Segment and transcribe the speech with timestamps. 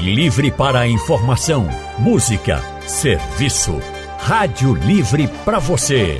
[0.00, 1.68] Livre para informação,
[1.98, 3.78] música, serviço.
[4.18, 6.16] Rádio Livre para você.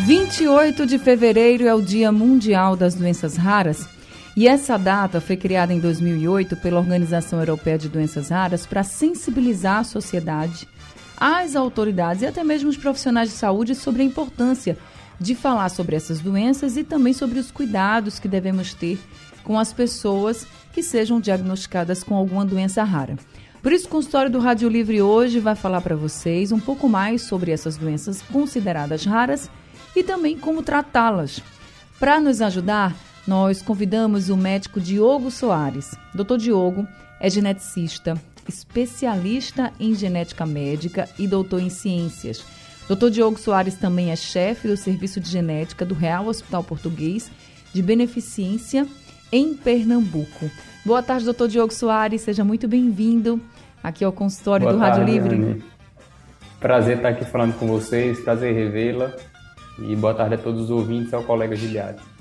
[0.00, 4.01] 28 de fevereiro é o Dia Mundial das Doenças Raras.
[4.34, 9.80] E essa data foi criada em 2008 pela Organização Europeia de Doenças Raras para sensibilizar
[9.80, 10.66] a sociedade,
[11.18, 14.78] as autoridades e até mesmo os profissionais de saúde sobre a importância
[15.20, 18.98] de falar sobre essas doenças e também sobre os cuidados que devemos ter
[19.44, 23.16] com as pessoas que sejam diagnosticadas com alguma doença rara.
[23.62, 27.22] Por isso, o consultório do Rádio Livre hoje vai falar para vocês um pouco mais
[27.22, 29.50] sobre essas doenças consideradas raras
[29.94, 31.40] e também como tratá-las.
[32.00, 32.96] Para nos ajudar,
[33.26, 35.94] nós convidamos o médico Diogo Soares.
[36.14, 36.86] Doutor Diogo
[37.20, 38.14] é geneticista,
[38.48, 42.44] especialista em genética médica e doutor em ciências.
[42.88, 47.30] Doutor Diogo Soares também é chefe do Serviço de Genética do Real Hospital Português
[47.72, 48.86] de Beneficência
[49.30, 50.50] em Pernambuco.
[50.84, 53.40] Boa tarde, doutor Diogo Soares, seja muito bem-vindo
[53.82, 55.36] aqui ao consultório Boa do tarde, Rádio Livre.
[55.36, 55.64] Anne.
[56.58, 59.14] Prazer estar aqui falando com vocês, prazer revê-la.
[59.78, 62.11] E boa tarde a todos os ouvintes e ao colega Giliade.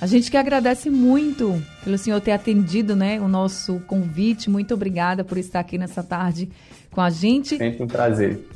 [0.00, 4.48] A gente que agradece muito pelo senhor ter atendido né, o nosso convite.
[4.48, 6.48] Muito obrigada por estar aqui nessa tarde
[6.92, 7.56] com a gente.
[7.56, 8.46] Sempre um prazer.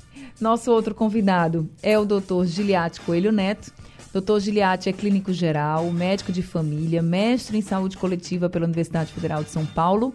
[0.40, 3.72] Nosso outro convidado é o doutor Giliate Coelho Neto.
[4.12, 9.42] Doutor Giliate é clínico geral, médico de família, mestre em saúde coletiva pela Universidade Federal
[9.42, 10.14] de São Paulo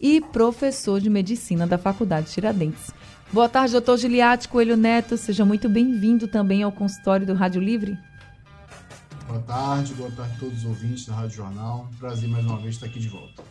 [0.00, 2.90] e professor de medicina da Faculdade Tiradentes.
[3.32, 5.16] Boa tarde, doutor Giliate Coelho Neto.
[5.16, 7.96] Seja muito bem-vindo também ao consultório do Rádio Livre.
[9.34, 11.88] Boa tarde, boa tarde a todos os ouvintes da Rádio Jornal.
[11.98, 13.42] Prazer mais uma vez estar aqui de volta.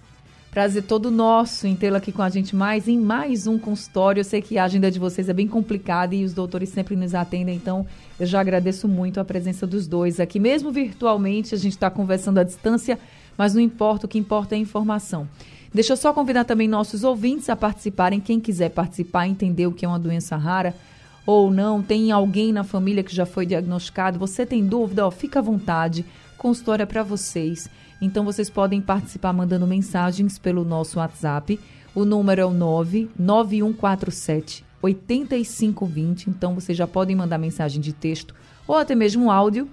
[0.50, 4.22] Prazer todo nosso em tê-lo aqui com a gente mais em mais um consultório.
[4.22, 7.14] Eu sei que a agenda de vocês é bem complicada e os doutores sempre nos
[7.14, 7.86] atendem, então
[8.18, 10.40] eu já agradeço muito a presença dos dois aqui.
[10.40, 12.98] Mesmo virtualmente, a gente está conversando à distância,
[13.38, 15.28] mas não importa, o que importa é a informação.
[15.74, 18.22] Deixa eu só convidar também nossos ouvintes a participarem.
[18.22, 20.74] Quem quiser participar, entender o que é uma doença rara
[21.26, 25.40] ou não, tem alguém na família que já foi diagnosticado, você tem dúvida, ó, fica
[25.40, 26.06] à vontade.
[26.38, 27.70] Consultório é para vocês.
[28.02, 31.58] Então vocês podem participar mandando mensagens pelo nosso WhatsApp.
[31.96, 36.30] O número é o 99147 8520.
[36.30, 38.36] Então vocês já podem mandar mensagem de texto
[38.68, 39.70] ou até mesmo áudio.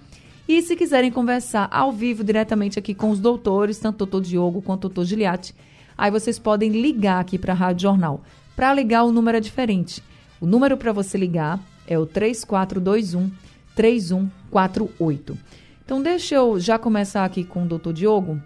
[0.48, 4.62] E se quiserem conversar ao vivo diretamente aqui com os doutores, tanto o doutor Diogo
[4.62, 5.52] quanto o doutor Giliati,
[5.96, 8.22] aí vocês podem ligar aqui para a Rádio Jornal.
[8.56, 10.02] Para ligar, o número é diferente.
[10.40, 13.30] O número para você ligar é o 3421
[13.74, 15.38] 3148.
[15.84, 18.40] Então, deixa eu já começar aqui com o doutor Diogo,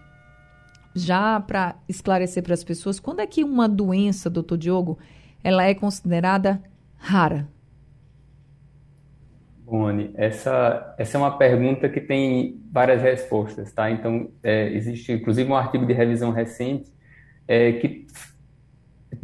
[0.94, 4.98] já para esclarecer para as pessoas, quando é que uma doença, doutor Diogo,
[5.42, 6.60] ela é considerada
[6.96, 7.48] rara?
[9.70, 13.90] Anne, essa, essa é uma pergunta que tem várias respostas, tá?
[13.90, 16.92] Então, é, existe inclusive um artigo de revisão recente
[17.48, 18.06] é, que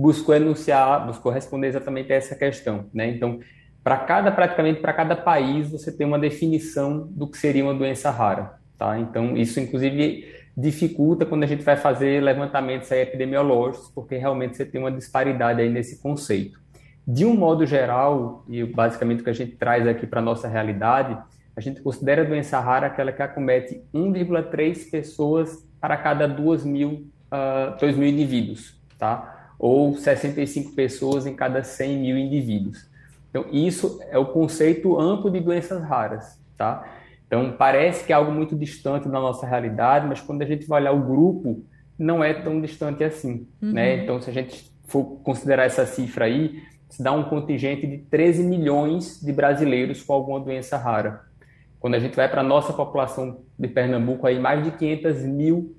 [0.00, 3.08] buscou enunciar, buscou responder exatamente a essa questão, né?
[3.10, 3.38] Então,
[3.84, 8.10] para cada praticamente para cada país você tem uma definição do que seria uma doença
[8.10, 8.98] rara, tá?
[8.98, 10.24] Então, isso inclusive
[10.56, 15.68] dificulta quando a gente vai fazer levantamentos epidemiológicos, porque realmente você tem uma disparidade aí
[15.68, 16.58] nesse conceito.
[17.06, 21.16] De um modo geral, e basicamente o que a gente traz aqui para nossa realidade,
[21.54, 27.10] a gente considera a doença rara aquela que acomete 1,3 pessoas para cada 2 mil,
[27.30, 29.39] uh, 2 mil indivíduos, tá?
[29.60, 32.88] Ou 65 pessoas em cada 100 mil indivíduos.
[33.28, 36.90] Então, isso é o conceito amplo de doenças raras, tá?
[37.26, 40.80] Então, parece que é algo muito distante da nossa realidade, mas quando a gente vai
[40.80, 41.62] olhar o grupo,
[41.98, 43.72] não é tão distante assim, uhum.
[43.72, 44.02] né?
[44.02, 48.42] Então, se a gente for considerar essa cifra aí, se dá um contingente de 13
[48.42, 51.20] milhões de brasileiros com alguma doença rara.
[51.78, 55.76] Quando a gente vai para a nossa população de Pernambuco, aí mais de 500 mil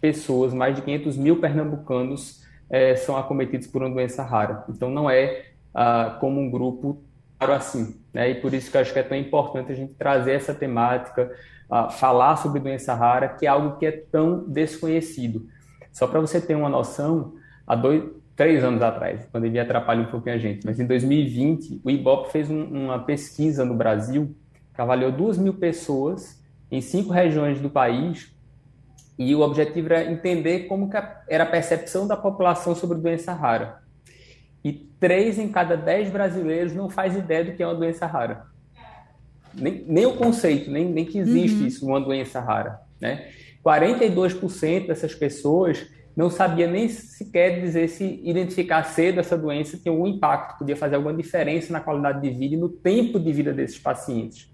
[0.00, 4.64] pessoas, mais de 500 mil pernambucanos é, são acometidos por uma doença rara.
[4.68, 5.44] Então, não é
[5.74, 7.02] ah, como um grupo
[7.40, 7.96] raro assim.
[8.12, 8.30] Né?
[8.30, 11.30] E por isso que eu acho que é tão importante a gente trazer essa temática,
[11.70, 15.46] ah, falar sobre doença rara, que é algo que é tão desconhecido.
[15.92, 17.34] Só para você ter uma noção,
[17.66, 18.02] há dois,
[18.36, 22.32] três anos atrás, quando ele atrapalha um pouquinho a gente, mas em 2020, o IBOP
[22.32, 24.34] fez um, uma pesquisa no Brasil
[24.74, 28.33] que avaliou duas mil pessoas em cinco regiões do país
[29.18, 30.90] e o objetivo era entender como
[31.28, 33.82] era a percepção da população sobre doença rara.
[34.64, 38.46] E três em cada dez brasileiros não faz ideia do que é uma doença rara.
[39.52, 41.66] Nem, nem o conceito, nem, nem que existe uhum.
[41.66, 42.80] isso, uma doença rara.
[43.00, 43.28] Né?
[43.64, 50.06] 42% dessas pessoas não sabia nem sequer dizer se identificar cedo essa doença tinha algum
[50.06, 53.78] impacto, podia fazer alguma diferença na qualidade de vida e no tempo de vida desses
[53.78, 54.48] pacientes.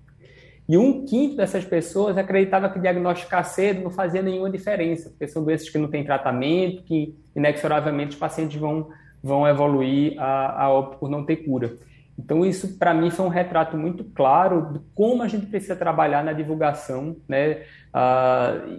[0.70, 5.42] E um quinto dessas pessoas acreditava que diagnosticar cedo não fazia nenhuma diferença, porque são
[5.42, 8.88] doenças que não têm tratamento, que inexoravelmente os pacientes vão,
[9.20, 11.76] vão evoluir a, a óbito por não ter cura.
[12.16, 16.22] Então, isso, para mim, foi um retrato muito claro de como a gente precisa trabalhar
[16.22, 17.62] na divulgação né,
[17.92, 18.70] uh,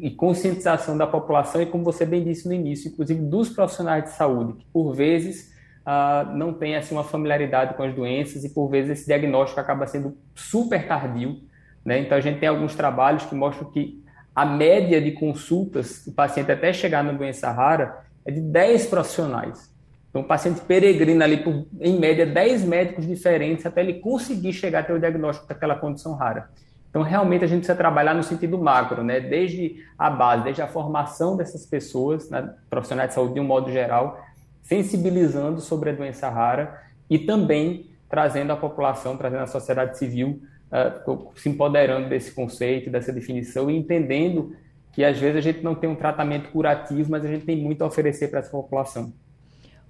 [0.00, 4.10] e conscientização da população, e como você bem disse no início, inclusive dos profissionais de
[4.10, 5.54] saúde, que por vezes
[5.86, 9.86] uh, não têm assim, uma familiaridade com as doenças e por vezes esse diagnóstico acaba
[9.86, 11.40] sendo super tardio.
[11.84, 12.00] Né?
[12.00, 14.02] Então, a gente tem alguns trabalhos que mostram que
[14.34, 19.72] a média de consultas do paciente até chegar na doença rara é de 10 profissionais.
[20.10, 24.80] Então, o paciente peregrina ali por, em média, 10 médicos diferentes até ele conseguir chegar
[24.80, 26.50] até o diagnóstico daquela condição rara.
[26.90, 29.20] Então, realmente, a gente precisa trabalhar no sentido macro, né?
[29.20, 32.54] desde a base, desde a formação dessas pessoas, né?
[32.70, 34.18] profissionais de saúde de um modo geral,
[34.66, 41.30] sensibilizando sobre a doença rara e também trazendo a população, trazendo a sociedade civil, uh,
[41.36, 44.54] se empoderando desse conceito, dessa definição e entendendo
[44.92, 47.82] que às vezes a gente não tem um tratamento curativo, mas a gente tem muito
[47.82, 49.12] a oferecer para essa população.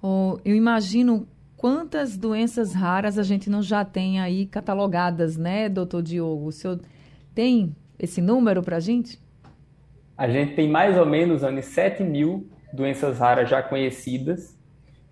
[0.01, 6.03] Oh, eu imagino quantas doenças raras a gente não já tem aí catalogadas, né, doutor
[6.03, 6.47] Diogo?
[6.47, 6.79] O senhor
[7.33, 9.19] tem esse número para a gente?
[10.15, 14.56] A gente tem mais ou menos, Anne, 7 mil doenças raras já conhecidas.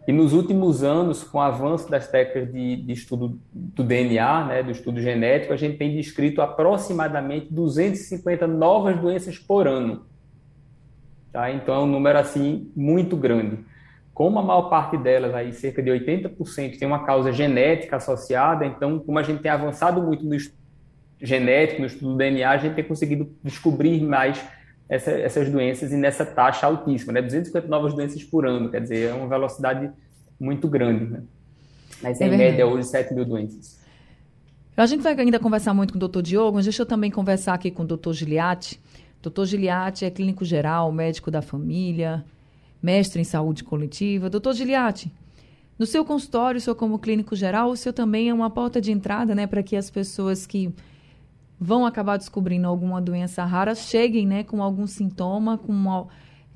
[0.08, 4.64] E nos últimos anos, com o avanço das técnicas de, de estudo do DNA, né,
[4.64, 10.06] do estudo genético, a gente tem descrito aproximadamente 250 novas doenças por ano.
[11.32, 11.52] Tá?
[11.52, 13.58] Então é um número assim muito grande.
[14.14, 19.00] Como a maior parte delas, aí, cerca de 80%, tem uma causa genética associada, então,
[19.00, 20.64] como a gente tem avançado muito no estudo
[21.20, 24.42] genético, no estudo do DNA, a gente tem conseguido descobrir mais
[24.88, 27.22] essa, essas doenças e nessa taxa altíssima, né?
[27.22, 29.92] 250 novas doenças por ano, quer dizer, é uma velocidade
[30.40, 31.24] muito grande, né?
[32.02, 33.80] Mas é em média hoje 7 mil doenças.
[34.78, 37.54] A gente vai ainda conversar muito com o doutor Diogo, mas deixa eu também conversar
[37.54, 38.80] aqui com o doutor Giliati.
[39.22, 42.26] Doutor Giliati é clínico geral, médico da família,
[42.84, 44.30] mestre em saúde coletiva.
[44.30, 45.12] Doutor Giliati,
[45.80, 48.92] no seu consultório, o senhor como clínico geral, o senhor também é uma porta de
[48.92, 50.74] entrada né, para que as pessoas que
[51.60, 56.08] vão acabar descobrindo alguma doença rara cheguem né, com algum sintoma, com,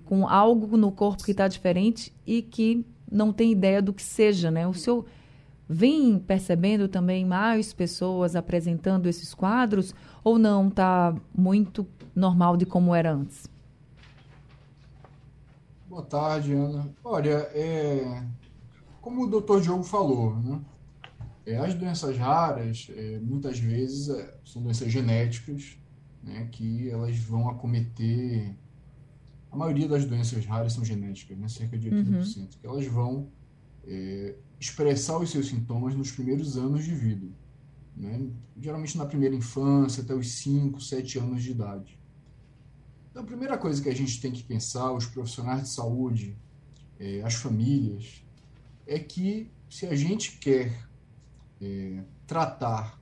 [0.06, 4.52] com algo no corpo que está diferente e que não tem ideia do que seja.
[4.52, 4.68] Né?
[4.68, 5.06] O senhor
[5.68, 9.94] vem percebendo também mais pessoas apresentando esses quadros
[10.24, 13.50] ou não está muito normal de como era antes?
[15.88, 16.88] Boa tarde, Ana.
[17.04, 18.24] Olha, é,
[19.02, 20.60] como o doutor Diogo falou, né,
[21.50, 25.80] é, as doenças raras, é, muitas vezes, é, são doenças genéticas,
[26.24, 28.56] né, que elas vão acometer.
[29.52, 32.48] A maioria das doenças raras são genéticas, né, cerca de 80%, uhum.
[32.48, 33.32] que elas vão
[33.84, 37.28] é, expressar os seus sintomas nos primeiros anos de vida.
[37.98, 38.30] Né,
[38.62, 42.00] geralmente na primeira infância, até os 5, 7 anos de idade.
[43.10, 46.38] Então, a primeira coisa que a gente tem que pensar, os profissionais de saúde,
[47.00, 48.24] é, as famílias,
[48.86, 50.89] é que se a gente quer
[51.62, 53.00] é, tratar,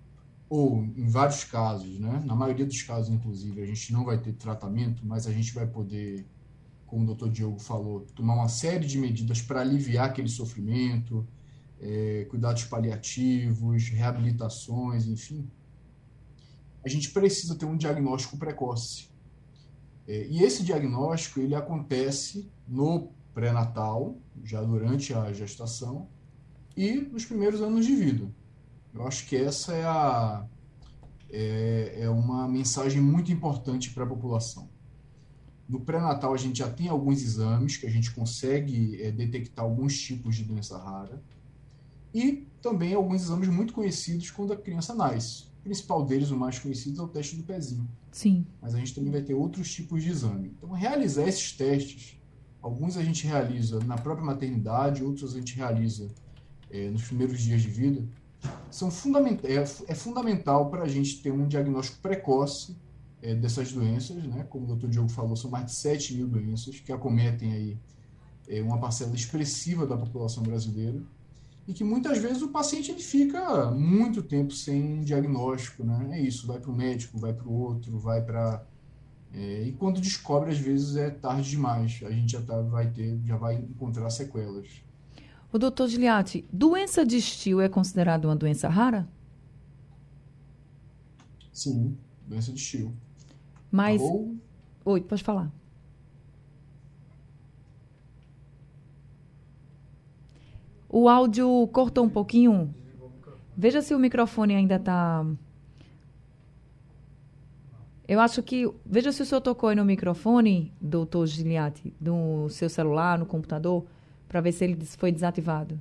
[0.50, 4.34] ou em vários casos, né, na maioria dos casos, inclusive, a gente não vai ter
[4.34, 6.26] tratamento, mas a gente vai poder,
[6.86, 11.28] como o doutor Diogo falou, tomar uma série de medidas para aliviar aquele sofrimento,
[11.80, 15.50] é, cuidados paliativos, reabilitações, enfim.
[16.84, 19.10] A gente precisa ter um diagnóstico precoce.
[20.08, 26.08] É, e esse diagnóstico ele acontece no pré-natal, já durante a gestação,
[26.76, 28.32] e nos primeiros anos de vida.
[28.98, 30.46] Eu acho que essa é, a,
[31.30, 34.70] é, é uma mensagem muito importante para a população.
[35.68, 40.00] No pré-natal, a gente já tem alguns exames que a gente consegue é, detectar alguns
[40.00, 41.22] tipos de doença rara.
[42.14, 47.02] E também alguns exames muito conhecidos quando a criança nasce principal deles, o mais conhecido,
[47.02, 47.88] é o teste do pezinho.
[48.12, 48.46] Sim.
[48.62, 50.54] Mas a gente também vai ter outros tipos de exame.
[50.58, 52.18] Então, realizar esses testes,
[52.62, 56.08] alguns a gente realiza na própria maternidade, outros a gente realiza
[56.72, 58.08] é, nos primeiros dias de vida,
[58.70, 62.76] são fundament é, é fundamental para a gente ter um diagnóstico precoce
[63.22, 64.46] é, dessas doenças, né?
[64.50, 64.88] Como o Dr.
[64.88, 67.78] Diogo falou, são mais de 7 mil doenças que acometem aí
[68.48, 71.02] é, uma parcela expressiva da população brasileira
[71.68, 76.20] e que muitas vezes o paciente ele fica muito tempo sem diagnóstico, né?
[76.20, 78.66] É isso, vai para o médico, vai para o outro, vai para
[79.34, 83.20] é, e quando descobre às vezes é tarde demais, a gente já tá, vai ter,
[83.26, 84.68] já vai encontrar sequelas.
[85.52, 89.08] O doutor Giliati, doença de estio é considerada uma doença rara?
[91.52, 92.94] Sim, doença de estio.
[93.72, 94.36] Mas Ou...
[94.86, 95.52] Oi, pode falar.
[100.90, 102.74] O áudio cortou um pouquinho.
[103.56, 105.26] Veja se o microfone ainda está.
[108.08, 108.72] Eu acho que.
[108.86, 113.86] Veja se o senhor tocou aí no microfone, doutor Giliati, no seu celular, no computador,
[114.28, 115.80] para ver se ele foi desativado.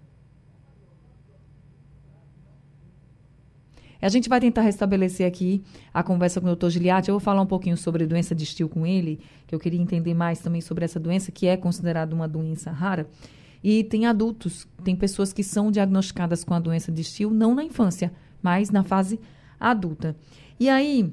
[4.00, 5.62] A gente vai tentar restabelecer aqui
[5.92, 7.08] a conversa com o doutor Giliati.
[7.08, 10.14] Eu vou falar um pouquinho sobre doença de Still com ele, que eu queria entender
[10.14, 13.08] mais também sobre essa doença, que é considerada uma doença rara.
[13.64, 17.64] E tem adultos, tem pessoas que são diagnosticadas com a doença de Still, não na
[17.64, 18.12] infância,
[18.42, 19.18] mas na fase
[19.58, 20.14] adulta.
[20.60, 21.12] E aí,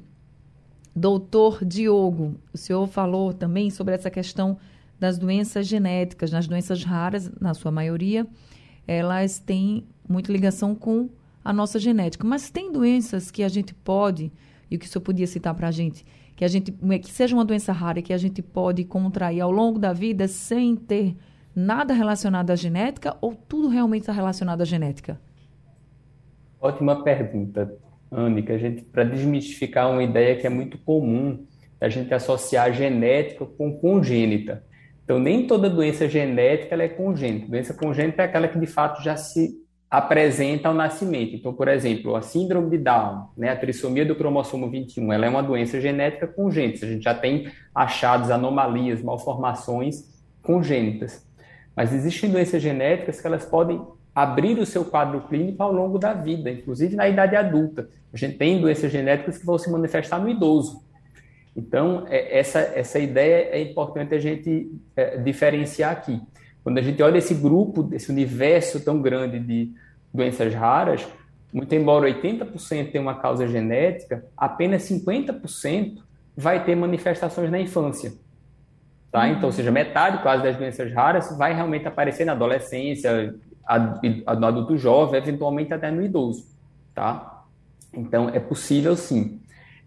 [0.94, 4.58] doutor Diogo, o senhor falou também sobre essa questão
[4.98, 8.26] das doenças genéticas, nas doenças raras, na sua maioria,
[8.86, 11.08] elas têm muita ligação com
[11.44, 12.26] a nossa genética.
[12.26, 14.32] Mas tem doenças que a gente pode,
[14.70, 16.04] e o que o senhor podia citar para a gente,
[16.36, 16.72] que a gente
[17.02, 20.74] que seja uma doença rara que a gente pode contrair ao longo da vida sem
[20.74, 21.16] ter
[21.54, 25.20] nada relacionado à genética ou tudo realmente está relacionado à genética?
[26.60, 27.76] Ótima pergunta,
[28.44, 31.44] que a gente para desmistificar uma ideia que é muito comum
[31.80, 34.64] a gente associar a genética com congênita.
[35.04, 37.46] Então, nem toda doença genética é congênita.
[37.48, 41.36] Doença congênita é aquela que de fato já se apresenta ao nascimento.
[41.36, 45.28] Então, por exemplo, a síndrome de Down, né, a trissomia do cromossomo 21, ela é
[45.28, 46.84] uma doença genética congênita.
[46.84, 51.24] A gente já tem achados, anomalias, malformações congênitas.
[51.76, 53.80] Mas existem doenças genéticas que elas podem
[54.14, 57.88] abrir o seu quadro clínico ao longo da vida, inclusive na idade adulta.
[58.12, 60.83] A gente tem doenças genéticas que vão se manifestar no idoso.
[61.56, 66.20] Então, é, essa, essa ideia é importante a gente é, diferenciar aqui.
[66.62, 69.72] Quando a gente olha esse grupo, esse universo tão grande de
[70.12, 71.06] doenças raras,
[71.52, 75.98] muito embora 80% tenha uma causa genética, apenas 50%
[76.36, 78.12] vai ter manifestações na infância.
[79.12, 79.20] Tá?
[79.20, 79.32] Uhum.
[79.32, 83.36] Então, ou seja, metade quase das doenças raras vai realmente aparecer na adolescência,
[84.38, 86.44] no adulto jovem, eventualmente até no idoso.
[86.92, 87.44] Tá?
[87.92, 89.40] Então, é possível sim.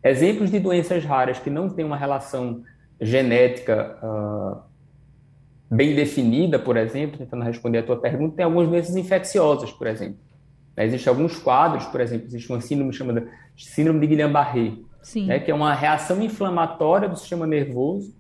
[0.04, 2.64] Exemplos de doenças raras que não têm uma relação
[3.00, 4.62] genética uh,
[5.70, 10.18] bem definida, por exemplo, tentando responder a tua pergunta, tem algumas doenças infecciosas, por exemplo.
[10.76, 13.28] Né, existem alguns quadros, por exemplo, existe uma síndrome chamada
[13.58, 14.74] síndrome de Guillain-Barré,
[15.26, 18.16] né, que é uma reação inflamatória do sistema nervoso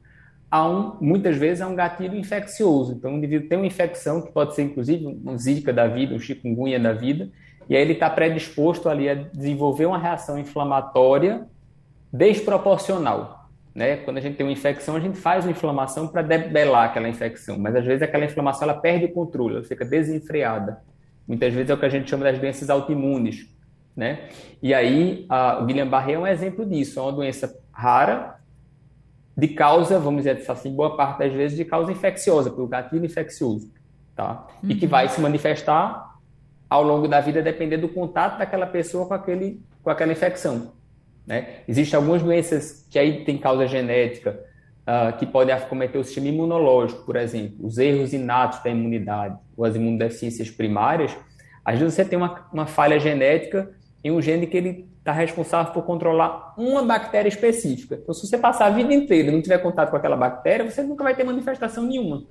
[0.50, 2.93] a um, muitas vezes a um gatilho infeccioso.
[2.93, 6.19] Então, o indivíduo tem uma infecção, que pode ser inclusive um zika da vida, um
[6.19, 7.29] chikungunya da vida,
[7.69, 11.46] e aí ele está predisposto ali a desenvolver uma reação inflamatória
[12.12, 13.50] desproporcional.
[13.74, 13.98] Né?
[13.98, 17.60] Quando a gente tem uma infecção, a gente faz uma inflamação para debelar aquela infecção,
[17.60, 20.82] mas às vezes aquela inflamação ela perde o controle, ela fica desenfreada.
[21.28, 23.48] Muitas vezes é o que a gente chama das doenças autoimunes.
[23.96, 24.30] Né?
[24.62, 28.38] E aí, a, o Guillain-Barré é um exemplo disso, é uma doença rara,
[29.38, 33.72] de causa, vamos dizer assim, boa parte das vezes de causa infecciosa, pelo gatilho infeccioso,
[34.16, 34.48] tá?
[34.64, 34.72] Uhum.
[34.72, 36.16] E que vai se manifestar
[36.68, 40.72] ao longo da vida, dependendo do contato daquela pessoa com, aquele, com aquela infecção.
[41.27, 41.48] Né?
[41.67, 44.39] Existem algumas doenças que aí tem causa genética,
[44.88, 49.65] uh, que podem acometer o sistema imunológico, por exemplo, os erros inatos da imunidade, ou
[49.65, 51.15] as imunodeficiências primárias.
[51.65, 53.69] Às vezes você tem uma, uma falha genética
[54.01, 57.96] em um gene que ele está responsável por controlar uma bactéria específica.
[58.01, 60.81] Então, se você passar a vida inteira e não tiver contato com aquela bactéria, você
[60.81, 62.24] nunca vai ter manifestação nenhuma.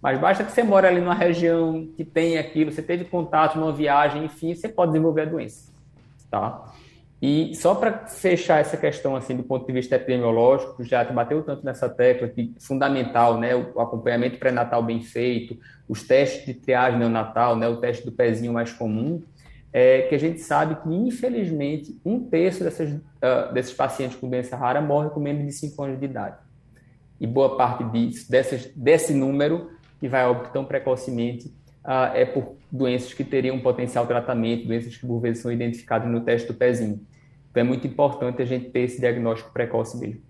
[0.00, 3.72] Mas basta que você mora ali numa região que tem aquilo, você teve contato numa
[3.72, 5.72] viagem, enfim, você pode desenvolver a doença.
[6.30, 6.64] Tá?
[7.28, 11.42] E só para fechar essa questão assim do ponto de vista epidemiológico, já te bateu
[11.42, 17.00] tanto nessa tecla que fundamental, né, o acompanhamento pré-natal bem feito, os testes de triagem
[17.00, 19.20] neonatal, né, o teste do pezinho mais comum,
[19.72, 24.56] é que a gente sabe que infelizmente um terço dessas, uh, desses pacientes com doença
[24.56, 26.36] rara morre com menos de 5 anos de idade.
[27.20, 31.48] E boa parte disso, dessas, desse número que vai óbito tão precocemente
[31.84, 36.20] uh, é por doenças que teriam potencial tratamento, doenças que por vezes são identificadas no
[36.20, 37.04] teste do pezinho.
[37.56, 40.20] Então é muito importante a gente ter esse diagnóstico precoce mesmo.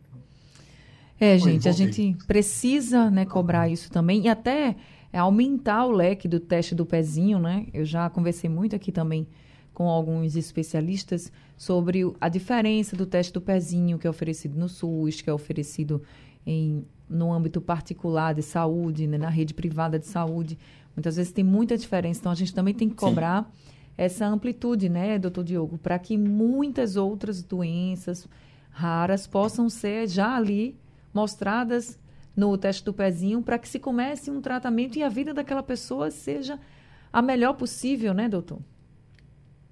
[1.19, 4.77] É, gente, a gente precisa né, cobrar isso também e até
[5.13, 7.67] aumentar o leque do teste do pezinho, né?
[7.75, 9.27] Eu já conversei muito aqui também
[9.75, 15.21] com alguns especialistas sobre a diferença do teste do pezinho que é oferecido no SUS,
[15.21, 16.03] que é oferecido
[16.47, 20.57] em, no âmbito particular de saúde, né, na rede privada de saúde.
[20.95, 23.76] Muitas vezes tem muita diferença, então a gente também tem que cobrar Sim.
[23.97, 28.29] Essa amplitude, né, doutor Diogo, para que muitas outras doenças
[28.71, 30.77] raras possam ser já ali
[31.15, 31.99] mostradas
[32.37, 36.11] no teste do pezinho para que se comece um tratamento e a vida daquela pessoa
[36.11, 36.59] seja
[37.11, 38.59] a melhor possível, né, doutor?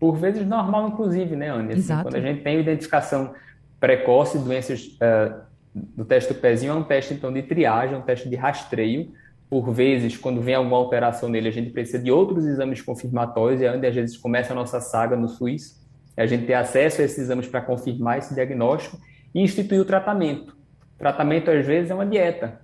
[0.00, 1.72] Por vezes normal, inclusive, né, Anne?
[1.72, 2.04] Assim, Exato.
[2.04, 3.34] Quando a gente tem identificação
[3.78, 5.42] precoce de doenças uh,
[5.74, 9.12] do teste do pezinho é um teste então de triagem, um teste de rastreio.
[9.54, 13.64] Por vezes, quando vem alguma alteração nele, a gente precisa de outros exames confirmatórios e
[13.64, 15.80] é onde às vezes começa a nossa saga no SUS.
[16.16, 18.98] A gente ter acesso a esses exames para confirmar esse diagnóstico
[19.32, 20.56] e instituir o tratamento.
[20.96, 22.62] O tratamento às vezes é uma dieta.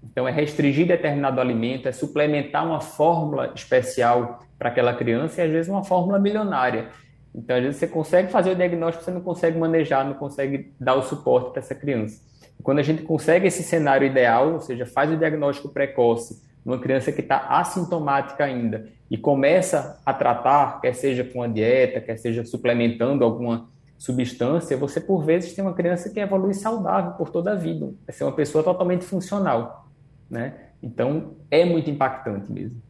[0.00, 5.50] Então é restringir determinado alimento, é suplementar uma fórmula especial para aquela criança e às
[5.50, 6.90] vezes uma fórmula milionária.
[7.34, 10.94] Então, às vezes, você consegue fazer o diagnóstico, você não consegue manejar, não consegue dar
[10.94, 12.22] o suporte para essa criança.
[12.62, 17.12] Quando a gente consegue esse cenário ideal, ou seja, faz o diagnóstico precoce numa criança
[17.12, 22.44] que está assintomática ainda e começa a tratar, quer seja com a dieta, quer seja
[22.44, 27.54] suplementando alguma substância, você por vezes tem uma criança que evolui saudável por toda a
[27.54, 29.88] vida, vai ser uma pessoa totalmente funcional,
[30.28, 30.54] né?
[30.82, 32.82] Então é muito impactante mesmo.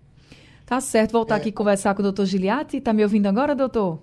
[0.64, 1.38] Tá certo, voltar é.
[1.38, 2.80] aqui conversar com o doutor Giliati.
[2.80, 4.02] Tá me ouvindo agora, doutor?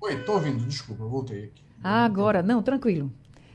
[0.00, 1.62] Oi, tô ouvindo, desculpa, eu voltei aqui.
[1.84, 3.12] Ah, agora, não, tranquilo.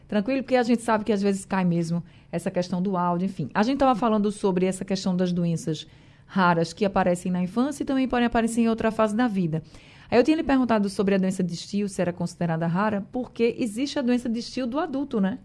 [0.08, 3.50] Tranquilo, porque a gente sabe que às vezes cai mesmo essa questão do áudio, enfim.
[3.54, 5.86] A gente estava falando sobre essa questão das doenças
[6.26, 9.62] raras que aparecem na infância e também podem aparecer em outra fase da vida.
[10.10, 13.56] Aí eu tinha lhe perguntado sobre a doença de estio, se era considerada rara, porque
[13.60, 15.40] existe a doença de estio do adulto, né?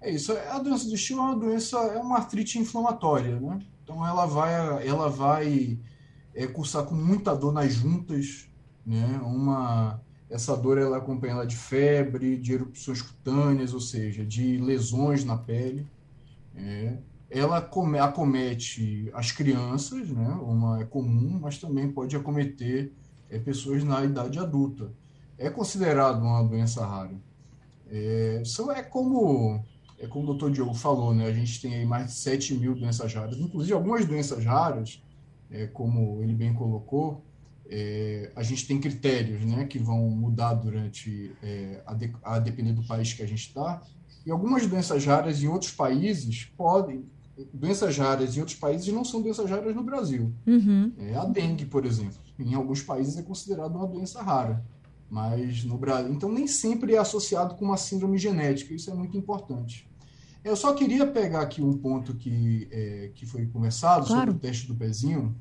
[0.00, 0.32] É isso.
[0.32, 3.60] A doença de estio é uma doença, é uma artrite inflamatória, né?
[3.82, 5.78] Então ela vai, ela vai
[6.34, 8.48] é, cursar com muita dor nas juntas,
[8.86, 9.20] né?
[9.22, 15.24] Uma essa dor ela é acompanhada de febre, de erupções cutâneas, ou seja, de lesões
[15.24, 15.86] na pele.
[16.54, 16.98] É.
[17.30, 20.28] Ela acomete as crianças, né?
[20.42, 22.92] Uma é comum, mas também pode acometer
[23.28, 24.92] é, pessoas na idade adulta.
[25.36, 27.14] É considerado uma doença rara.
[27.90, 29.62] É, só é como
[29.98, 31.26] é como o doutor Diogo falou, né?
[31.26, 33.38] A gente tem aí mais de 7 mil doenças raras.
[33.38, 35.02] Inclusive, algumas doenças raras,
[35.50, 37.24] é, como ele bem colocou,
[37.66, 42.72] é, a gente tem critérios né, que vão mudar durante é, a, de, a, depender
[42.72, 43.82] do país que a gente está.
[44.24, 47.04] E algumas doenças raras em outros países podem.
[47.52, 50.32] Doenças raras em outros países não são doenças raras no Brasil.
[50.46, 50.92] Uhum.
[50.98, 54.64] É, a dengue, por exemplo, em alguns países é considerada uma doença rara.
[55.10, 56.12] Mas no Brasil.
[56.12, 58.72] Então, nem sempre é associado com uma síndrome genética.
[58.72, 59.88] Isso é muito importante.
[60.44, 64.20] Eu só queria pegar aqui um ponto que, é, que foi conversado claro.
[64.20, 65.34] sobre o teste do pezinho.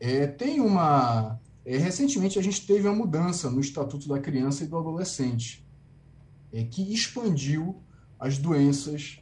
[0.00, 1.38] É, tem uma.
[1.64, 5.64] É, recentemente a gente teve uma mudança no Estatuto da Criança e do Adolescente,
[6.52, 7.82] é, que expandiu
[8.18, 9.18] as doenças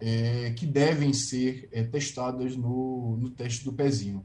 [0.00, 4.24] é, que devem ser é, testadas no, no teste do pezinho.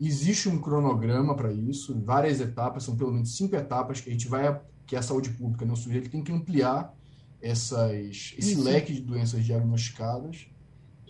[0.00, 4.28] Existe um cronograma para isso, várias etapas, são pelo menos cinco etapas que a gente
[4.28, 6.94] vai, que a saúde pública, no sujeito, tem que ampliar
[7.40, 10.46] essas, esse leque de doenças diagnosticadas.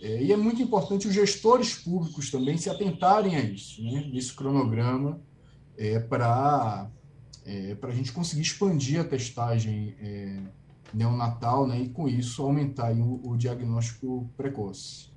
[0.01, 4.33] É, e é muito importante os gestores públicos também se atentarem a isso, né, nesse
[4.33, 5.21] cronograma,
[5.79, 6.89] é, para
[7.45, 10.37] é, a gente conseguir expandir a testagem é,
[10.93, 15.07] neonatal né, e, com isso, aumentar o, o, diagnóstico precoce.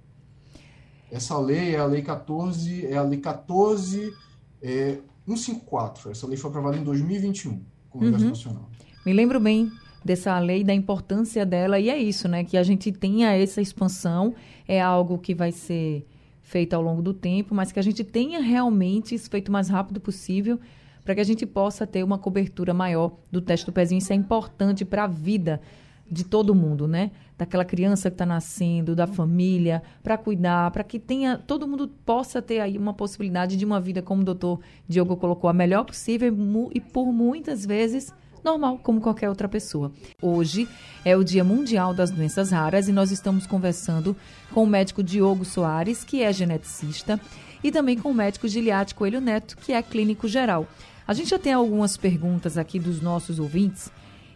[1.10, 4.14] Essa lei é a Lei 14, é a Lei 14
[4.62, 6.12] é, 154.
[6.12, 8.30] Essa lei foi aprovada em 2021, Congresso uhum.
[8.30, 8.70] Nacional.
[9.04, 9.70] Me lembro bem
[10.04, 12.44] dessa lei, da importância dela, e é isso, né?
[12.44, 14.34] Que a gente tenha essa expansão,
[14.66, 16.06] é algo que vai ser
[16.52, 19.70] feito ao longo do tempo, mas que a gente tenha realmente isso feito o mais
[19.70, 20.60] rápido possível,
[21.02, 23.98] para que a gente possa ter uma cobertura maior do teste do pezinho.
[23.98, 25.62] Isso é importante para a vida
[26.10, 27.10] de todo mundo, né?
[27.38, 32.42] Daquela criança que está nascendo, da família, para cuidar, para que tenha todo mundo possa
[32.42, 36.36] ter aí uma possibilidade de uma vida, como o doutor Diogo colocou, a melhor possível
[36.74, 39.92] e por muitas vezes normal como qualquer outra pessoa.
[40.20, 40.68] Hoje
[41.04, 44.16] é o Dia Mundial das Doenças Raras e nós estamos conversando
[44.52, 47.20] com o médico Diogo Soares, que é geneticista,
[47.62, 50.66] e também com o médico Giliate Coelho Neto, que é clínico geral.
[51.06, 53.90] A gente já tem algumas perguntas aqui dos nossos ouvintes.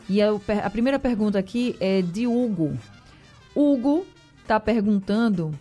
[0.09, 0.31] E a,
[0.65, 2.79] a primeira pergunta aqui é de Hugo.
[3.55, 4.07] Hugo
[4.43, 5.53] está perguntando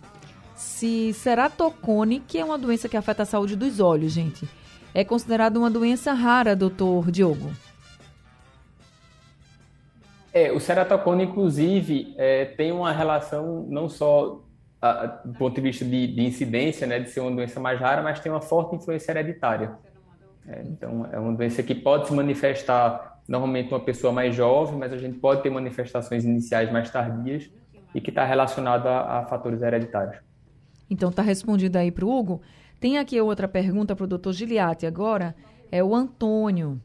[0.54, 4.48] se ceratocone, que é uma doença que afeta a saúde dos olhos, gente,
[4.94, 7.50] é considerada uma doença rara, doutor Diogo.
[10.36, 14.44] É, o ceratocone, inclusive, é, tem uma relação não só
[14.82, 18.02] a, do ponto de vista de, de, incidência, né, de ser uma doença mais rara,
[18.02, 19.78] mas tem uma forte influência hereditária.
[20.46, 24.92] É, então, é uma doença que pode se manifestar normalmente uma pessoa mais jovem, mas
[24.92, 27.50] a gente pode ter manifestações iniciais mais tardias
[27.94, 30.18] e que está relacionada a, a, fatores hereditários.
[30.90, 32.42] Então, está respondido aí para o Hugo.
[32.78, 35.34] Tem aqui outra pergunta para o doutor Giliati agora,
[35.72, 36.78] é o Antônio.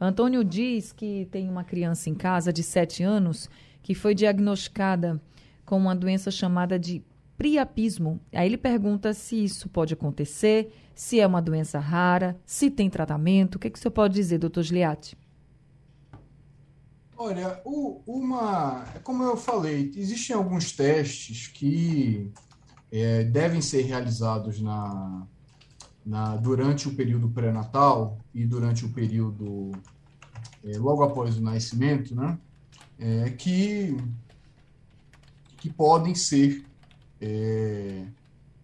[0.00, 3.50] Antônio diz que tem uma criança em casa de 7 anos
[3.82, 5.20] que foi diagnosticada
[5.64, 7.02] com uma doença chamada de
[7.36, 8.20] priapismo.
[8.32, 13.56] Aí ele pergunta se isso pode acontecer, se é uma doença rara, se tem tratamento.
[13.56, 15.16] O que, que o senhor pode dizer, doutor Gigliati?
[17.16, 22.30] Olha, o, uma, como eu falei, existem alguns testes que
[22.92, 25.26] é, devem ser realizados na,
[26.08, 29.72] na, durante o período pré-natal e durante o período
[30.64, 32.38] é, logo após o nascimento, né?
[32.98, 33.96] É, que,
[35.58, 36.64] que podem ser
[37.20, 38.04] é,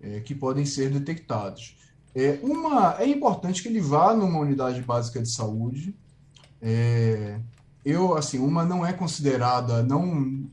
[0.01, 1.77] é, que podem ser detectados.
[2.15, 5.95] É, uma, é importante que ele vá numa unidade básica de saúde.
[6.63, 7.41] É,
[7.85, 10.49] eu, assim, uma não é considerada, não,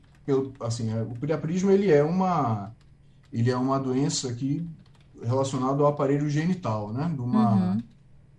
[0.59, 2.75] assim, é, o priapismo ele é uma,
[3.31, 4.67] ele é uma doença que
[5.23, 7.83] relacionada ao aparelho genital, né, de uma, uhum.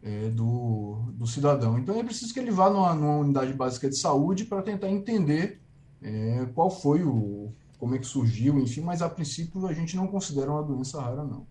[0.03, 1.79] é, do, do cidadão.
[1.79, 5.61] Então é preciso que ele vá numa, numa unidade básica de saúde para tentar entender
[6.03, 10.07] é, qual foi o, como é que surgiu, enfim, mas a princípio a gente não
[10.07, 11.47] considera uma doença rara, não.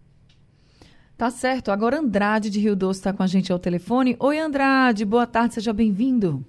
[1.17, 1.72] Tá certo.
[1.72, 4.15] Agora Andrade de Rio Doce está com a gente ao telefone.
[4.20, 6.44] Oi, Andrade, boa tarde, seja bem-vindo.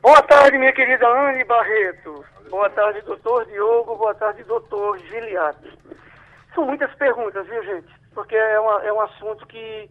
[0.00, 2.24] Boa tarde, minha querida Anne Barreto.
[2.48, 3.96] Boa tarde, doutor Diogo.
[3.96, 5.68] Boa tarde, doutor Giliato.
[6.54, 7.97] São muitas perguntas, viu, gente?
[8.14, 9.90] Porque é, uma, é um assunto que,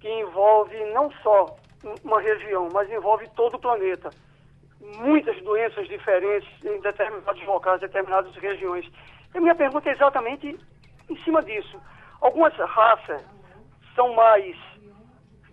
[0.00, 1.56] que envolve não só
[2.04, 4.10] uma região, mas envolve todo o planeta.
[4.80, 8.86] Muitas doenças diferentes em determinados locais, determinadas regiões.
[9.34, 10.58] E a minha pergunta é exatamente
[11.08, 11.80] em cima disso.
[12.20, 13.22] Algumas raças
[13.94, 14.56] são mais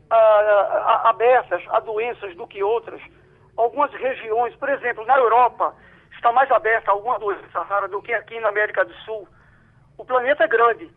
[0.09, 3.01] ah, abertas a doenças do que outras
[3.57, 5.73] algumas regiões, por exemplo, na Europa,
[6.13, 9.27] está mais aberta a alguma doença rara do que aqui na América do Sul.
[9.97, 10.89] O planeta é grande,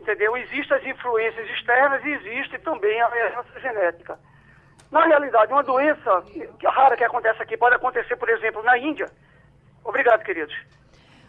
[0.00, 0.36] entendeu?
[0.36, 4.18] Existem as influências externas e existe também a herança genética.
[4.90, 6.22] Na realidade, uma doença
[6.64, 9.06] rara que acontece aqui pode acontecer, por exemplo, na Índia.
[9.84, 10.54] Obrigado, queridos.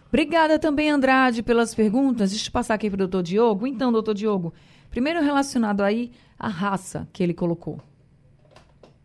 [0.07, 2.31] Obrigada também, Andrade, pelas perguntas.
[2.31, 3.67] Deixa eu passar aqui para o doutor Diogo.
[3.67, 4.53] Então, doutor Diogo,
[4.89, 7.79] primeiro relacionado aí à raça que ele colocou.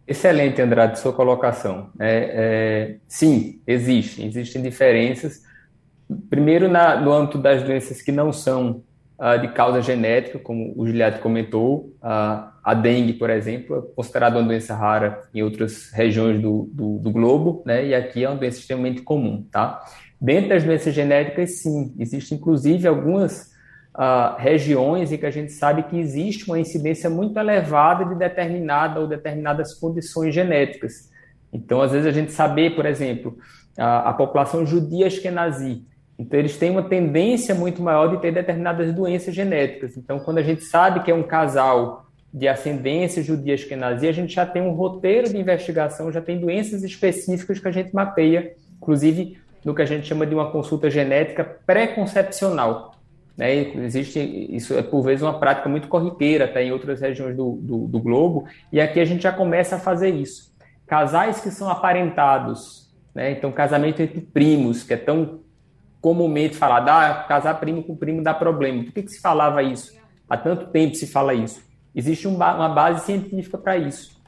[0.07, 1.91] Excelente, Andrade, sua colocação.
[1.99, 5.43] É, é, sim, existem, existem diferenças.
[6.29, 8.83] Primeiro, na, no âmbito das doenças que não são
[9.25, 14.37] ah, de causa genética, como o Giliad comentou, ah, a dengue, por exemplo, é considerada
[14.37, 17.87] uma doença rara em outras regiões do, do, do, globo, né?
[17.87, 19.81] E aqui é uma doença extremamente comum, tá?
[20.21, 23.53] Dentro das doenças genéticas, sim, existem inclusive algumas
[23.95, 28.99] uh, regiões em que a gente sabe que existe uma incidência muito elevada de determinada
[28.99, 31.09] ou determinadas condições genéticas.
[31.53, 33.39] Então, às vezes, a gente saber, por exemplo,
[33.79, 35.87] a, a população judia eskenazi,
[36.23, 39.97] então eles têm uma tendência muito maior de ter determinadas doenças genéticas.
[39.97, 44.33] Então, quando a gente sabe que é um casal de ascendência judia eskenazi, a gente
[44.33, 49.37] já tem um roteiro de investigação, já tem doenças específicas que a gente mapeia, inclusive
[49.65, 52.95] no que a gente chama de uma consulta genética pré-concepcional.
[53.37, 53.53] Né?
[53.85, 57.89] Existe isso é por vezes uma prática muito corriqueira até em outras regiões do, do,
[57.89, 60.53] do, globo, e aqui a gente já começa a fazer isso.
[60.87, 63.33] Casais que são aparentados, né?
[63.33, 65.42] então casamento entre primos, que é tão
[66.03, 68.83] comumente falado, ah, casar primo com primo dá problema.
[68.83, 69.97] Por que, que se falava isso?
[70.29, 71.63] Há tanto tempo se fala isso.
[71.95, 74.21] Existe um, uma base científica para isso.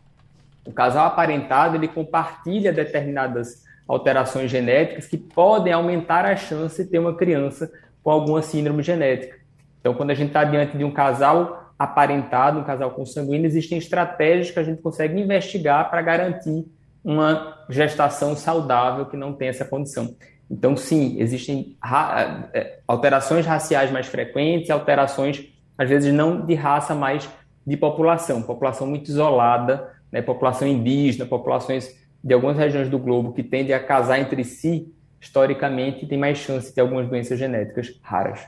[0.64, 7.00] O casal aparentado ele compartilha determinadas alterações genéticas que podem aumentar a chance de ter
[7.00, 7.70] uma criança
[8.02, 9.36] com alguma síndrome genética.
[9.80, 14.50] Então, quando a gente está diante de um casal aparentado, um casal consanguíneo, existem estratégias
[14.50, 16.64] que a gente consegue investigar para garantir
[17.02, 20.14] uma gestação saudável que não tem essa condição.
[20.50, 26.94] Então, sim, existem ra é, alterações raciais mais frequentes, alterações, às vezes, não de raça,
[26.94, 27.28] mas
[27.66, 28.42] de população.
[28.42, 30.20] População muito isolada, né?
[30.22, 36.06] população indígena, populações de algumas regiões do globo que tendem a casar entre si historicamente
[36.06, 38.40] tem mais chance de ter algumas doenças genéticas raras.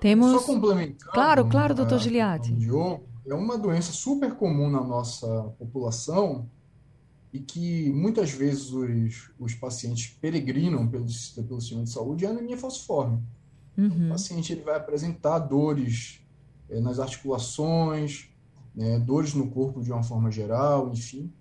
[0.00, 0.32] Temos.
[0.32, 1.12] Só complementar.
[1.12, 2.54] Claro, claro, doutor Giliati.
[3.26, 6.48] É uma doença super comum na nossa população
[7.32, 11.06] e que muitas vezes os, os pacientes peregrinam pelo,
[11.46, 13.22] pelo sistema de saúde é a anemia falciforme.
[13.76, 14.06] Uhum.
[14.06, 16.20] O paciente ele vai apresentar dores
[16.68, 18.28] é, nas articulações,
[18.74, 21.32] né, dores no corpo de uma forma geral, enfim.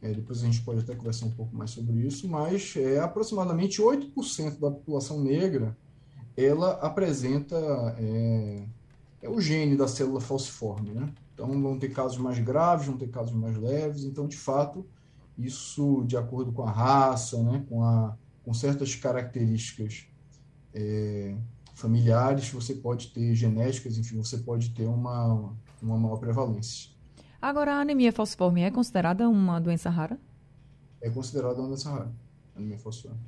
[0.00, 3.80] É, depois a gente pode até conversar um pouco mais sobre isso, mas é, aproximadamente
[3.80, 5.76] 8% da população negra
[6.36, 7.56] ela apresenta
[7.98, 8.64] é,
[9.22, 11.12] é, o gene da célula falciforme, né?
[11.34, 14.04] Então vão ter casos mais graves, vão ter casos mais leves.
[14.04, 14.84] Então, de fato,
[15.38, 20.06] isso de acordo com a raça, né, com, a, com certas características
[20.74, 21.36] é,
[21.74, 26.90] familiares, você pode ter genéticas, enfim, você pode ter uma, uma maior prevalência.
[27.40, 30.18] Agora, a anemia falciforme é considerada uma doença rara?
[31.00, 32.12] É considerada uma doença rara,
[32.54, 33.18] anemia falciforme.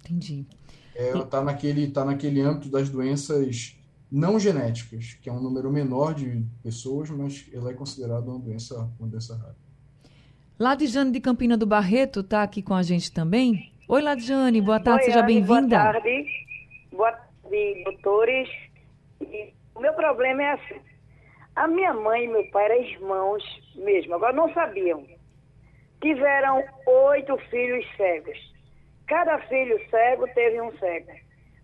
[0.00, 0.46] Entendi.
[0.94, 3.76] É, ela está naquele, tá naquele âmbito das doenças
[4.10, 8.90] não genéticas, que é um número menor de pessoas, mas ela é considerada uma doença,
[8.98, 9.56] uma doença rara.
[10.60, 13.72] Ladijane de Campina do Barreto está aqui com a gente também.
[13.88, 15.78] Oi, Ladiane, boa tarde, Oi, seja bem-vinda.
[15.78, 16.26] Boa tarde,
[16.92, 18.48] boa tarde, doutores.
[19.74, 20.80] o meu problema é assim,
[21.56, 23.42] a minha mãe e meu pai eram irmãos
[23.74, 25.02] mesmo, agora não sabiam.
[26.02, 28.38] Tiveram oito filhos cegos.
[29.06, 31.10] Cada filho cego teve um cego.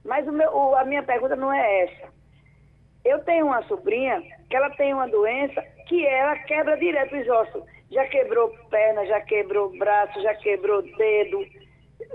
[0.06, 2.08] Mas o meu, o, a minha pergunta não é essa.
[3.04, 7.75] Eu tenho uma sobrinha que ela tem uma doença que ela quebra direto os ossos.
[7.96, 11.46] Já quebrou perna, já quebrou braço, já quebrou dedo.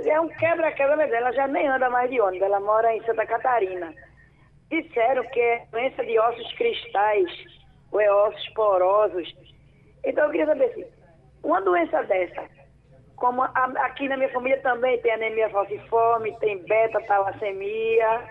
[0.05, 1.15] É um quebra-quebra dela.
[1.15, 2.45] Ela já nem anda mais de ônibus.
[2.45, 3.91] Ela mora em Santa Catarina.
[4.69, 7.31] Disseram que é doença de ossos cristais,
[7.91, 9.35] ou é ossos porosos.
[10.05, 10.85] Então eu queria saber assim,
[11.43, 12.43] uma doença dessa,
[13.15, 18.21] como a, aqui na minha família também tem anemia falciforme, tem beta-talassemia,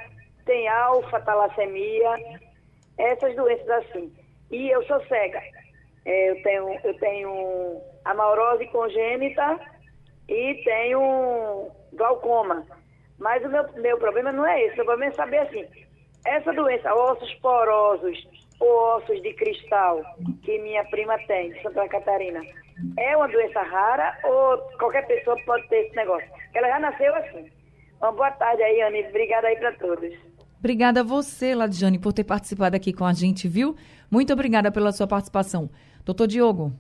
[0.47, 2.15] tem alfa-talassemia,
[2.97, 4.15] essas doenças assim.
[4.53, 5.43] E eu sou cega.
[6.05, 9.61] É, eu tenho, eu tenho amaurose congênita
[10.29, 12.67] e tenho glaucoma.
[13.19, 14.81] Mas o meu, meu problema não é esse.
[14.81, 15.67] O problema é saber assim,
[16.25, 18.19] essa doença, ossos porosos
[18.59, 20.03] ou ossos de cristal,
[20.43, 22.41] que minha prima tem, de Santa Catarina,
[22.99, 26.29] é uma doença rara ou qualquer pessoa pode ter esse negócio?
[26.55, 27.51] Ela já nasceu assim.
[28.01, 29.07] Uma boa tarde aí, Anne.
[29.09, 30.15] Obrigada aí para todos.
[30.59, 33.77] Obrigada a você, Ladiane, por ter participado aqui com a gente, viu?
[34.11, 35.71] Muito obrigada pela sua participação.
[36.05, 36.73] Doutor Diogo.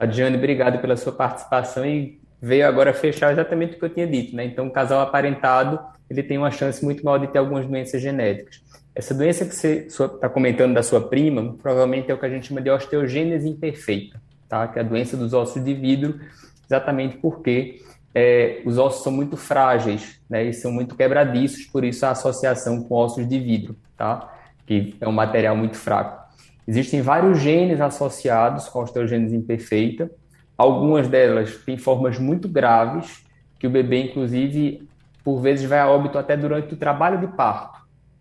[0.00, 4.34] Ladiane, obrigado pela sua participação e veio agora fechar exatamente o que eu tinha dito,
[4.34, 4.44] né?
[4.44, 5.78] Então, o casal aparentado,
[6.08, 8.62] ele tem uma chance muito maior de ter algumas doenças genéticas.
[8.94, 12.48] Essa doença que você está comentando da sua prima, provavelmente é o que a gente
[12.48, 14.66] chama de osteogênese imperfeita, tá?
[14.68, 16.18] Que é a doença dos ossos de vidro,
[16.64, 17.80] exatamente porque
[18.14, 22.82] é, os ossos são muito frágeis, né, e são muito quebradiços, por isso a associação
[22.82, 24.32] com ossos de vidro, tá?
[24.66, 26.27] Que é um material muito fraco.
[26.68, 30.10] Existem vários genes associados com a osteogênese imperfeita.
[30.56, 33.24] Algumas delas têm formas muito graves,
[33.58, 34.86] que o bebê, inclusive,
[35.24, 37.80] por vezes vai a óbito até durante o trabalho de parto.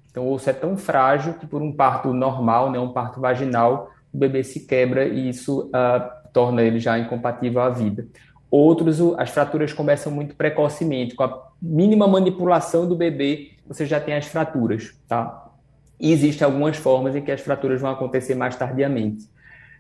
[0.10, 3.92] Então, o osso é tão frágil que, por um parto normal, né, um parto vaginal,
[4.14, 8.08] o bebê se quebra e isso uh, torna ele já incompatível à vida.
[8.50, 14.16] Outros, as fraturas começam muito precocemente, com a mínima manipulação do bebê, você já tem
[14.16, 15.47] as fraturas, tá?
[16.00, 19.28] E existem algumas formas em que as fraturas vão acontecer mais tardiamente.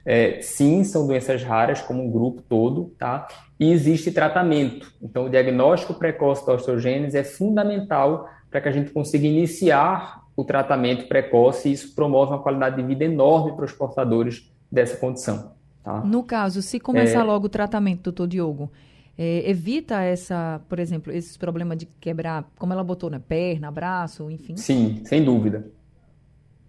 [0.06, 3.27] É, sim, são doenças raras, como um grupo todo, tá?
[3.60, 4.91] E existe tratamento.
[5.01, 10.45] Então, o diagnóstico precoce da osteogênese é fundamental para que a gente consiga iniciar o
[10.45, 15.51] tratamento precoce e isso promove uma qualidade de vida enorme para os portadores dessa condição.
[15.84, 16.01] Tá?
[16.01, 17.23] No caso, se começar é...
[17.23, 18.71] logo o tratamento, doutor Diogo,
[19.17, 23.19] é, evita essa, por exemplo, esses problemas de quebrar, como ela botou, né?
[23.27, 24.56] Perna, braço, enfim?
[24.56, 25.65] Sim, sem dúvida.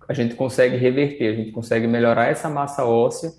[0.09, 3.31] A gente consegue reverter, a gente consegue melhorar essa massa óssea.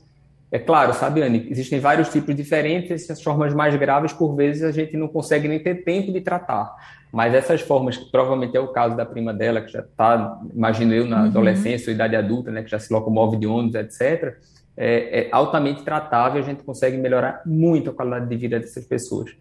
[0.51, 4.71] É claro, sabe, Anne, existem vários tipos diferentes, essas formas mais graves, por vezes, a
[4.71, 6.75] gente não consegue nem ter tempo de tratar.
[7.11, 10.93] Mas essas formas, que provavelmente é o caso da prima dela, que já está, imagino
[10.93, 11.25] eu, na uhum.
[11.25, 14.37] adolescência ou idade adulta, né, que já se locomove de ônibus, etc.,
[14.77, 19.31] é, é altamente tratável, a gente consegue melhorar muito a qualidade de vida dessas pessoas.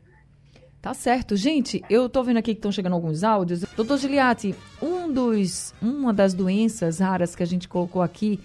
[0.80, 1.34] Tá certo.
[1.34, 3.64] Gente, eu tô vendo aqui que estão chegando alguns áudios.
[3.76, 8.38] Doutor Giliati, um dos, uma das doenças raras que a gente colocou aqui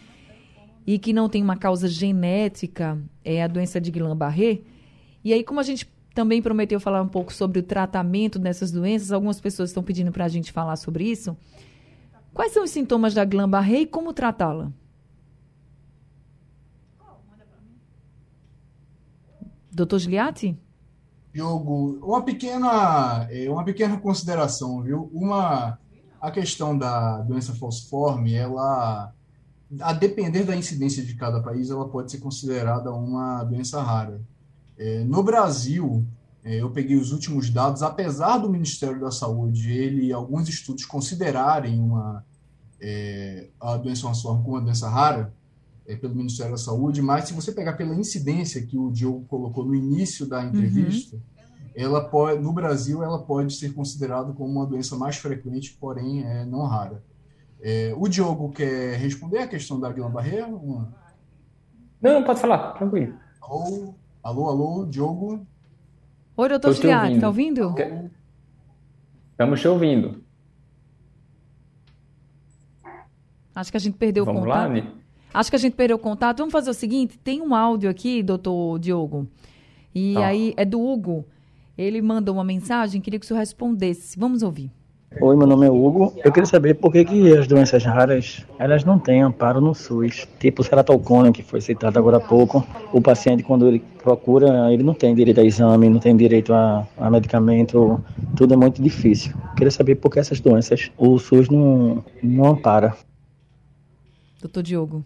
[0.85, 4.61] e que não tem uma causa genética é a doença de Guillain-Barré.
[5.23, 9.11] E aí, como a gente também prometeu falar um pouco sobre o tratamento dessas doenças,
[9.11, 11.37] algumas pessoas estão pedindo para a gente falar sobre isso.
[12.33, 14.71] Quais são os sintomas da Guillain-Barré e como tratá-la?
[19.71, 20.57] Doutor Gigliati?
[21.33, 25.09] Diogo, uma pequena, é, uma pequena consideração, viu?
[25.11, 25.79] Uma,
[26.21, 29.11] a questão da doença falciforme, ela,
[29.81, 34.21] a depender da incidência de cada país, ela pode ser considerada uma doença rara.
[34.77, 36.05] É, no Brasil,
[36.43, 41.79] é, eu peguei os últimos dados, apesar do Ministério da Saúde, ele, alguns estudos considerarem
[41.79, 42.23] uma,
[42.79, 45.33] é, a doença falciforme como uma doença rara,
[45.85, 49.65] é, pelo Ministério da Saúde, mas se você pegar pela incidência que o Diogo colocou
[49.65, 51.21] no início da entrevista, uhum.
[51.75, 56.45] ela pode, no Brasil ela pode ser considerada como uma doença mais frequente, porém é
[56.45, 57.03] não rara.
[57.61, 60.43] É, o Diogo quer responder a questão da Guillain-Barré?
[60.45, 60.93] Uma...
[62.01, 63.17] Não, pode falar, tranquilo.
[63.41, 65.45] Alô, alô, alô, Diogo?
[66.35, 67.75] Oi, doutor Giliard, tá ouvindo?
[69.31, 70.23] Estamos te ouvindo.
[73.55, 74.67] Acho que a gente perdeu Vamos o contato.
[74.67, 75.02] Vamos lá,
[75.33, 76.37] Acho que a gente perdeu o contato.
[76.37, 79.27] Vamos fazer o seguinte: tem um áudio aqui, doutor Diogo.
[79.93, 80.27] E tá.
[80.27, 81.25] aí é do Hugo.
[81.77, 84.17] Ele mandou uma mensagem, queria que o senhor respondesse.
[84.19, 84.69] Vamos ouvir.
[85.21, 86.13] Oi, meu nome é Hugo.
[86.23, 90.27] Eu queria saber por que, que as doenças raras elas não têm amparo no SUS.
[90.39, 92.65] Tipo o ceratocone, que foi citado agora há pouco.
[92.91, 96.87] O paciente, quando ele procura, ele não tem direito a exame, não tem direito a,
[96.97, 98.03] a medicamento.
[98.35, 99.33] Tudo é muito difícil.
[99.49, 102.95] Eu queria saber por que essas doenças o SUS não, não ampara.
[104.41, 105.05] Doutor Diogo.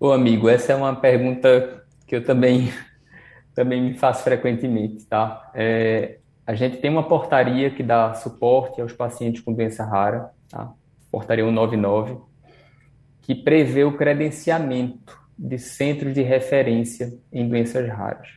[0.00, 2.72] Ô, amigo, essa é uma pergunta que eu também,
[3.52, 5.50] também me faço frequentemente, tá?
[5.52, 10.72] É, a gente tem uma portaria que dá suporte aos pacientes com doença rara, tá?
[11.10, 12.16] portaria 199,
[13.22, 18.28] que prevê o credenciamento de centros de referência em doenças raras.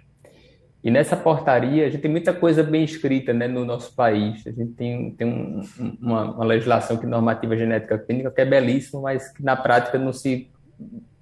[0.84, 4.46] E nessa portaria, a gente tem muita coisa bem escrita né, no nosso país.
[4.48, 5.62] A gente tem, tem um,
[6.02, 10.12] uma, uma, legislação que normativa genética clínica que é belíssima, mas que na prática não
[10.12, 10.50] se,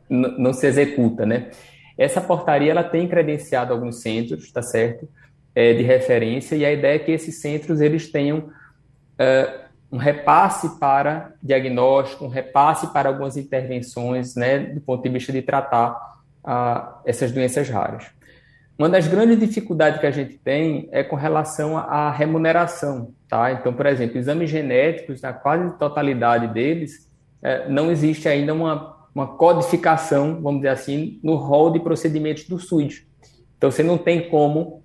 [0.10, 1.26] não se executa.
[1.26, 1.52] Né?
[1.98, 5.08] Essa portaria ela tem credenciado alguns centros, tá certo?
[5.60, 8.50] é, de referência e a ideia é que esses centros eles tenham
[9.18, 15.32] é, um repasse para diagnóstico, um repasse para algumas intervenções, né, do ponto de vista
[15.32, 15.98] de tratar
[16.44, 18.06] a, essas doenças raras.
[18.78, 23.52] Uma das grandes dificuldades que a gente tem é com relação à remuneração, tá?
[23.52, 27.06] Então, por exemplo, exames genéticos, na quase totalidade deles,
[27.42, 32.60] é, não existe ainda uma, uma codificação, vamos dizer assim, no rol de procedimentos do
[32.60, 33.06] SUS.
[33.58, 34.84] Então, você não tem como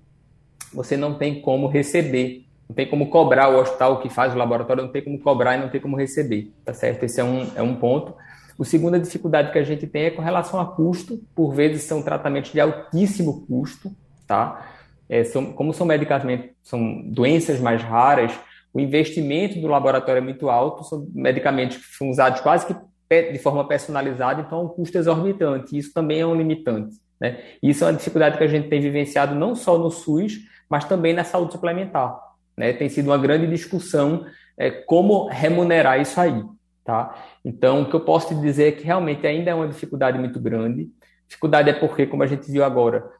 [0.74, 4.82] você não tem como receber, não tem como cobrar o hospital que faz o laboratório,
[4.82, 7.04] não tem como cobrar e não tem como receber, tá certo?
[7.04, 8.14] Esse é um, é um ponto.
[8.58, 12.02] O segunda dificuldade que a gente tem é com relação a custo, por vezes são
[12.02, 13.94] tratamentos de altíssimo custo,
[14.26, 14.68] tá?
[15.08, 18.32] É, são, como são medicamentos, são doenças mais raras,
[18.72, 22.74] o investimento do laboratório é muito alto, são medicamentos que são usados quase que
[23.08, 26.96] de forma personalizada, então é um custo exorbitante, isso também é um limitante.
[27.20, 27.42] Né?
[27.62, 31.12] Isso é uma dificuldade que a gente tem vivenciado não só no SUS, mas também
[31.12, 32.18] na saúde suplementar.
[32.56, 32.72] Né?
[32.72, 36.42] Tem sido uma grande discussão é, como remunerar isso aí.
[36.84, 37.14] Tá?
[37.44, 40.38] Então, o que eu posso te dizer é que realmente ainda é uma dificuldade muito
[40.38, 40.90] grande.
[41.26, 43.10] Dificuldade é porque, como a gente viu agora,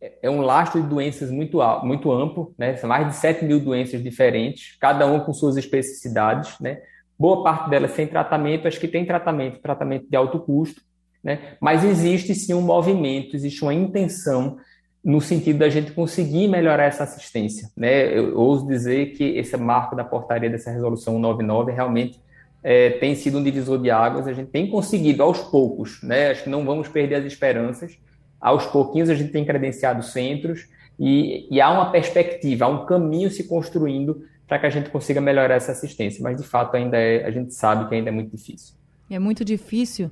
[0.00, 2.76] é, é um lastro de doenças muito, muito amplo, né?
[2.76, 6.80] São mais de 7 mil doenças diferentes, cada uma com suas especificidades, né?
[7.18, 10.80] Boa parte delas sem tratamento, acho que tem tratamento, tratamento de alto custo,
[11.22, 11.56] né?
[11.60, 14.56] Mas existe sim um movimento, existe uma intenção
[15.04, 17.70] no sentido da gente conseguir melhorar essa assistência.
[17.76, 18.16] Né?
[18.16, 22.20] Eu ouso dizer que esse marco da portaria dessa resolução 199 realmente
[22.62, 26.30] é, tem sido um divisor de águas, a gente tem conseguido aos poucos, né?
[26.30, 27.98] acho que não vamos perder as esperanças,
[28.40, 33.30] aos pouquinhos a gente tem credenciado centros e, e há uma perspectiva, há um caminho
[33.30, 37.24] se construindo para que a gente consiga melhorar essa assistência, mas de fato ainda é,
[37.24, 38.74] a gente sabe que ainda é muito difícil.
[39.10, 40.10] É muito difícil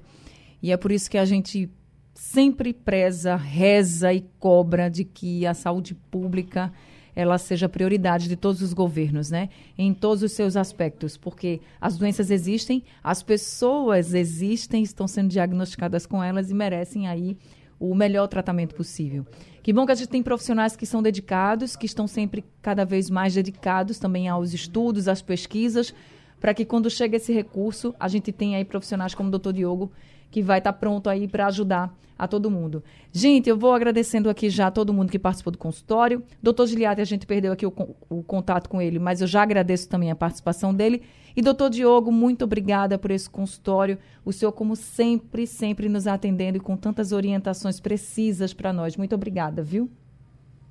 [0.63, 1.71] e é por isso que a gente
[2.15, 6.73] sempre preza, reza e cobra de que a saúde pública
[7.15, 9.49] ela seja prioridade de todos os governos, né?
[9.77, 16.05] Em todos os seus aspectos, porque as doenças existem, as pessoas existem, estão sendo diagnosticadas
[16.05, 17.39] com elas e merecem aí
[17.81, 19.27] o melhor tratamento possível.
[19.67, 23.11] Que bom que a gente tem profissionais que são dedicados, que estão sempre cada vez
[23.11, 25.93] mais dedicados também aos estudos, às pesquisas,
[26.41, 29.91] para que quando chega esse recurso, a gente tenha aí profissionais como o doutor Diogo,
[30.31, 32.83] que vai estar tá pronto aí para ajudar a todo mundo.
[33.13, 36.23] Gente, eu vou agradecendo aqui já a todo mundo que participou do consultório.
[36.43, 37.73] Doutor Giliati, a gente perdeu aqui o,
[38.09, 41.03] o, contato com ele, mas eu já agradeço também a participação dele.
[41.37, 43.99] E doutor Diogo, muito obrigada por esse consultório.
[44.25, 48.97] O senhor, como sempre, sempre nos atendendo e com tantas orientações precisas para nós.
[48.97, 49.91] Muito obrigada, viu?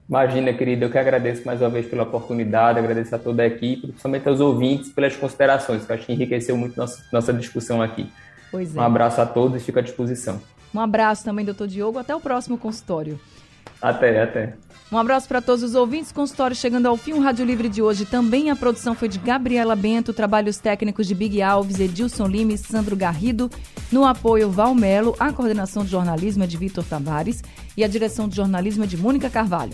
[0.07, 3.87] Imagina, querida, eu que agradeço mais uma vez pela oportunidade, agradeço a toda a equipe,
[3.87, 8.07] principalmente aos ouvintes pelas considerações, que eu acho que enriqueceu muito nossa, nossa discussão aqui.
[8.51, 8.79] Pois é.
[8.79, 10.39] Um abraço a todos e fico à disposição.
[10.73, 11.97] Um abraço também, doutor Diogo.
[11.97, 13.19] Até o próximo consultório.
[13.81, 14.53] Até, até.
[14.91, 16.11] Um abraço para todos os ouvintes.
[16.11, 17.13] Consultório chegando ao fim.
[17.13, 21.15] O Rádio Livre de hoje também a produção foi de Gabriela Bento, trabalhos técnicos de
[21.15, 23.49] Big Alves, Edilson Lima e Sandro Garrido.
[23.91, 25.15] No apoio, Valmelo.
[25.19, 27.41] A coordenação de jornalismo é de Vitor Tavares
[27.75, 29.73] e a direção de jornalismo é de Mônica Carvalho.